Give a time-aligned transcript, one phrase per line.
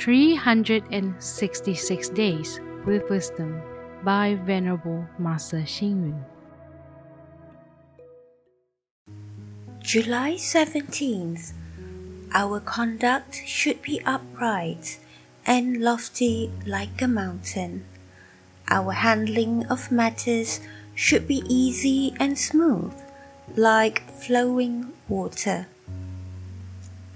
[0.00, 2.56] 366 Days
[2.86, 3.60] with Wisdom
[4.02, 6.24] by Venerable Master Hsing Yun.
[9.80, 11.52] July 17th.
[12.32, 14.98] Our conduct should be upright
[15.44, 17.84] and lofty like a mountain.
[18.70, 20.60] Our handling of matters
[20.94, 22.94] should be easy and smooth,
[23.54, 25.66] like flowing water.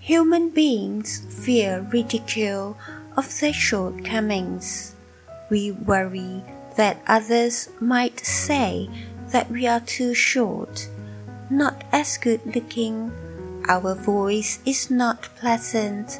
[0.00, 2.78] Human beings fear ridicule
[3.18, 4.94] of their shortcomings.
[5.50, 6.42] We worry
[6.76, 8.88] that others might say
[9.28, 10.88] that we are too short,
[11.50, 13.12] not as good looking,
[13.68, 16.18] our voice is not pleasant,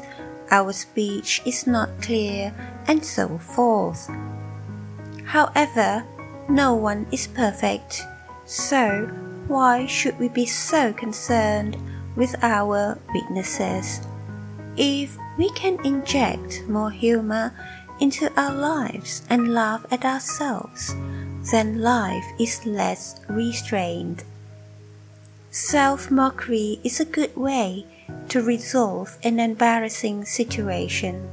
[0.51, 2.53] our speech is not clear,
[2.87, 4.07] and so forth.
[5.25, 6.05] However,
[6.47, 8.03] no one is perfect,
[8.45, 9.09] so
[9.47, 11.77] why should we be so concerned
[12.15, 14.01] with our weaknesses?
[14.77, 17.53] If we can inject more humor
[17.99, 20.95] into our lives and laugh at ourselves,
[21.51, 24.23] then life is less restrained.
[25.49, 27.85] Self mockery is a good way
[28.29, 31.29] to resolve an embarrassing situation.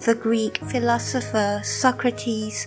[0.00, 2.66] The Greek philosopher Socrates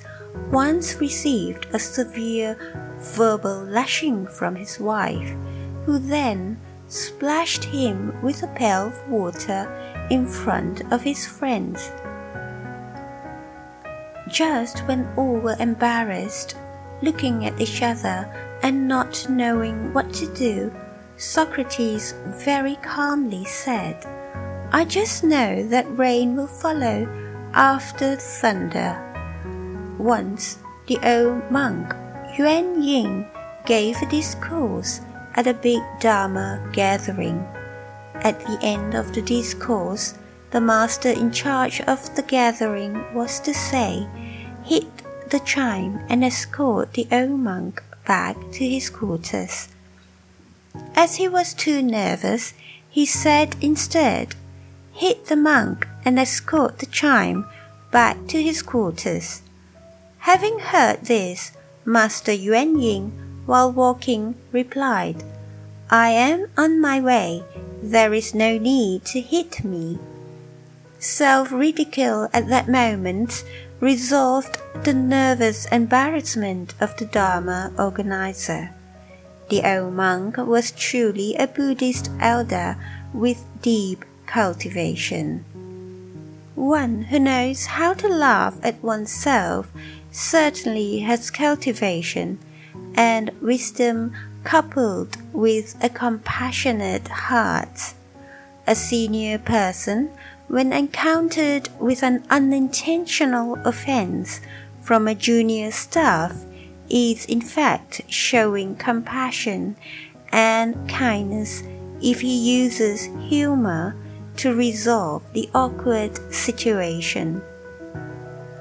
[0.52, 2.58] once received a severe
[2.98, 5.36] verbal lashing from his wife,
[5.86, 9.68] who then splashed him with a pail of water
[10.10, 11.92] in front of his friends.
[14.30, 16.56] Just when all were embarrassed,
[17.02, 18.30] looking at each other
[18.64, 20.74] and not knowing what to do,
[21.18, 24.06] Socrates very calmly said,
[24.72, 27.08] I just know that rain will follow
[27.54, 29.04] after thunder.
[29.98, 31.94] Once, the old monk
[32.38, 33.26] Yuan Ying
[33.66, 35.02] gave a discourse
[35.38, 37.48] at a big Dharma gathering.
[38.16, 40.16] At the end of the discourse,
[40.52, 44.08] the master in charge of the gathering was to say,
[44.66, 44.88] hit
[45.30, 49.68] the chime and escort the old monk back to his quarters.
[50.96, 52.54] As he was too nervous,
[52.90, 54.36] he said instead,
[54.94, 57.46] hit the monk and escort the chime
[57.92, 59.44] back to his quarters.
[60.20, 61.52] Having heard this,
[61.86, 65.24] Master Yuan Ying, while walking, replied,
[65.90, 67.44] I am on my way.
[67.82, 69.98] There is no need to hit me.
[71.00, 73.44] Self ridicule at that moment
[73.80, 78.72] resolved the nervous embarrassment of the Dharma organizer.
[79.50, 82.76] The old monk was truly a Buddhist elder
[83.14, 85.46] with deep cultivation.
[86.56, 89.72] One who knows how to laugh at oneself
[90.12, 92.40] certainly has cultivation
[92.98, 94.14] and wisdom
[94.44, 97.94] coupled with a compassionate heart.
[98.66, 100.10] A senior person,
[100.50, 104.42] when encountered with an unintentional offense
[104.82, 106.44] from a junior staff,
[106.90, 109.78] is in fact showing compassion
[110.34, 111.64] and kindness
[112.02, 113.96] if he uses humor
[114.36, 117.42] to resolve the awkward situation.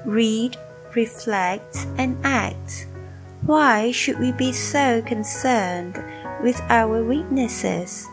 [0.05, 0.55] Read
[0.97, 2.87] reflect, and act.
[3.47, 6.03] Why should we be so concerned
[6.43, 8.05] with our weaknesses?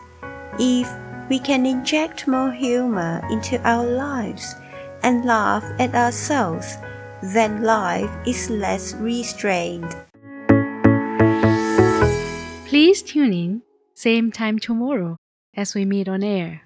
[0.57, 0.89] If
[1.27, 4.55] we can inject more humor into our lives
[5.03, 6.77] and laugh at ourselves,
[7.21, 9.93] then life is less restrained.
[12.65, 13.61] Please tune in,
[13.93, 15.17] same time tomorrow
[15.53, 16.64] as we meet on air.